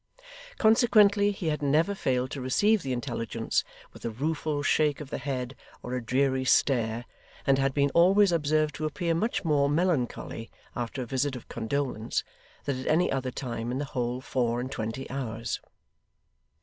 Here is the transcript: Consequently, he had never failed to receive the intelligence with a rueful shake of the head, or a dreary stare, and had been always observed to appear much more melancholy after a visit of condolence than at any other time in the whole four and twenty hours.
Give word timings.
Consequently, 0.57 1.29
he 1.31 1.49
had 1.49 1.61
never 1.61 1.93
failed 1.93 2.31
to 2.31 2.41
receive 2.41 2.81
the 2.81 2.91
intelligence 2.91 3.63
with 3.93 4.03
a 4.03 4.09
rueful 4.09 4.63
shake 4.63 4.99
of 4.99 5.11
the 5.11 5.19
head, 5.19 5.53
or 5.83 5.93
a 5.93 6.03
dreary 6.03 6.43
stare, 6.43 7.05
and 7.45 7.59
had 7.59 7.71
been 7.71 7.91
always 7.91 8.31
observed 8.31 8.73
to 8.73 8.85
appear 8.85 9.13
much 9.13 9.45
more 9.45 9.69
melancholy 9.69 10.49
after 10.75 11.03
a 11.03 11.05
visit 11.05 11.35
of 11.35 11.47
condolence 11.49 12.23
than 12.65 12.79
at 12.79 12.87
any 12.87 13.11
other 13.11 13.29
time 13.29 13.71
in 13.71 13.77
the 13.77 13.85
whole 13.93 14.21
four 14.21 14.59
and 14.59 14.71
twenty 14.71 15.07
hours. 15.11 15.61